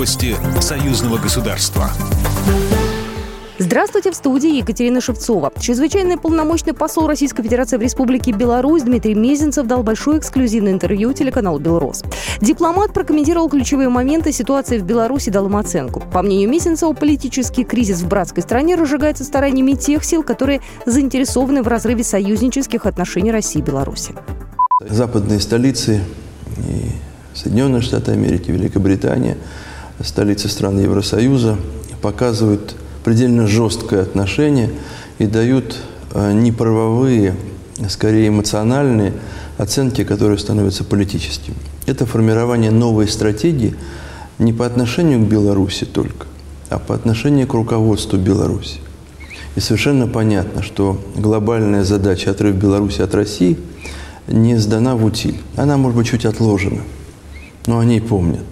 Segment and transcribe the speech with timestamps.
[0.00, 1.90] Новости союзного государства.
[3.58, 5.52] Здравствуйте, в студии Екатерина Шевцова.
[5.60, 11.58] Чрезвычайный полномочный посол Российской Федерации в Республике Беларусь Дмитрий Мезенцев дал большое эксклюзивное интервью телеканалу
[11.58, 12.02] «Белрос».
[12.40, 16.02] Дипломат прокомментировал ключевые моменты ситуации в Беларуси и дал им оценку.
[16.10, 21.68] По мнению Мезенцева, политический кризис в братской стране разжигается стараниями тех сил, которые заинтересованы в
[21.68, 24.14] разрыве союзнических отношений России и Беларуси.
[24.80, 26.00] Западные столицы
[26.56, 26.88] и
[27.34, 29.36] Соединенные Штаты Америки, Великобритания,
[30.02, 31.56] столицы стран Евросоюза
[32.00, 34.70] показывают предельно жесткое отношение
[35.18, 35.76] и дают
[36.12, 37.34] э, не правовые,
[37.78, 39.14] а скорее эмоциональные
[39.58, 41.56] оценки, которые становятся политическими.
[41.86, 43.74] Это формирование новой стратегии
[44.38, 46.26] не по отношению к Беларуси только,
[46.68, 48.78] а по отношению к руководству Беларуси.
[49.56, 53.58] И совершенно понятно, что глобальная задача отрыв Беларуси от России
[54.28, 55.38] не сдана в утиль.
[55.56, 56.82] Она, может быть, чуть отложена,
[57.66, 58.46] но они помнят.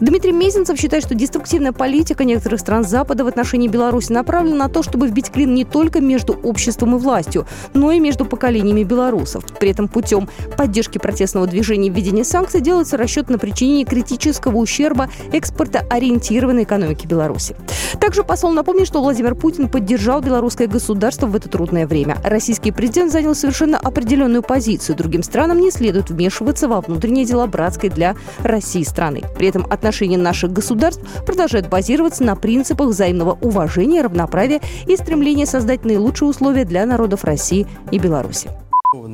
[0.00, 4.82] Дмитрий Мезенцев считает, что деструктивная политика некоторых стран Запада в отношении Беларуси направлена на то,
[4.82, 9.44] чтобы вбить клин не только между обществом и властью, но и между поколениями белорусов.
[9.58, 10.26] При этом путем
[10.56, 17.06] поддержки протестного движения в введения санкций делается расчет на причинение критического ущерба экспорта ориентированной экономики
[17.06, 17.54] Беларуси.
[18.00, 22.16] Также посол напомнил, что Владимир Путин поддержал белорусское государство в это трудное время.
[22.24, 24.96] Российский президент занял совершенно определенную позицию.
[24.96, 29.24] Другим странам не следует вмешиваться во внутренние дела братской для России страны.
[29.36, 35.46] При этом отношения отношения наших государств продолжают базироваться на принципах взаимного уважения, равноправия и стремления
[35.46, 38.48] создать наилучшие условия для народов России и Беларуси.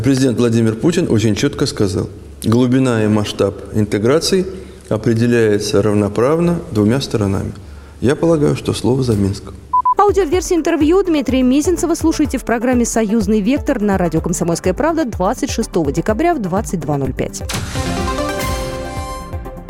[0.05, 2.09] Президент Владимир Путин очень четко сказал,
[2.45, 4.47] глубина и масштаб интеграции
[4.91, 7.53] определяется равноправно двумя сторонами.
[8.03, 9.55] Я полагаю, что слово за Минском.
[9.99, 16.35] Аудиоверсию интервью Дмитрия Мезенцева слушайте в программе «Союзный вектор» на радио «Комсомольская правда» 26 декабря
[16.35, 17.96] в 22.05.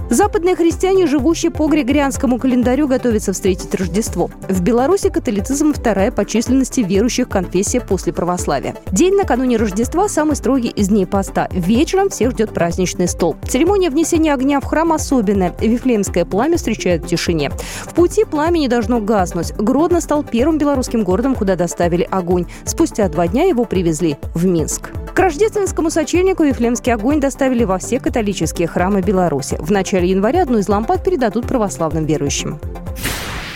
[0.09, 4.31] Западные христиане, живущие по григорианскому календарю, готовятся встретить Рождество.
[4.49, 8.77] В Беларуси католицизм вторая по численности верующих конфессия после православия.
[8.93, 11.49] День накануне Рождества самый строгий из дней поста.
[11.51, 13.35] Вечером всех ждет праздничный стол.
[13.49, 15.55] Церемония внесения огня в храм особенная.
[15.61, 17.51] Вифлеемское пламя встречает в тишине.
[17.83, 19.55] В пути пламя не должно гаснуть.
[19.55, 22.47] Гродно стал первым белорусским городом, куда доставили огонь.
[22.65, 24.93] Спустя два дня его привезли в Минск.
[25.17, 29.57] К рождественскому сочельнику Вифлеемский огонь доставили во все католические храмы Беларуси.
[29.59, 32.61] В начале января одну из лампад передадут православным верующим.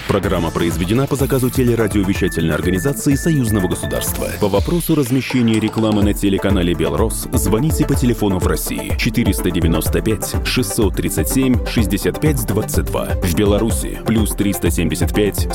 [0.09, 4.29] Программа произведена по заказу телерадиовещательной организации Союзного государства.
[4.41, 13.09] По вопросу размещения рекламы на телеканале «Белрос» звоните по телефону в России 495 637 6522.
[13.23, 15.55] В Беларуси плюс 375